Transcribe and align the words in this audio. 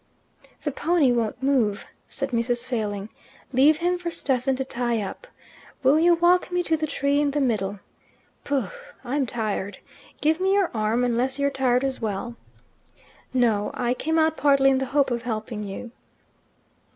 "The 0.63 0.71
pony 0.71 1.11
won't 1.11 1.43
move," 1.43 1.85
said 2.09 2.31
Mrs. 2.31 2.65
Failing. 2.65 3.09
"Leave 3.53 3.77
him 3.77 3.99
for 3.99 4.09
Stephen 4.09 4.55
to 4.55 4.65
tie 4.65 4.99
up. 4.99 5.27
Will 5.83 5.99
you 5.99 6.15
walk 6.15 6.51
me 6.51 6.63
to 6.63 6.75
the 6.75 6.87
tree 6.87 7.21
in 7.21 7.29
the 7.29 7.39
middle? 7.39 7.79
Booh! 8.43 8.71
I'm 9.03 9.27
tired. 9.27 9.77
Give 10.19 10.39
me 10.39 10.53
your 10.55 10.71
arm 10.73 11.03
unless 11.03 11.37
you're 11.37 11.51
tired 11.51 11.83
as 11.83 12.01
well." 12.01 12.35
"No. 13.31 13.69
I 13.75 13.93
came 13.93 14.17
out 14.17 14.37
partly 14.37 14.71
in 14.71 14.79
the 14.79 14.87
hope 14.87 15.11
of 15.11 15.21
helping 15.21 15.61
you." 15.63 15.91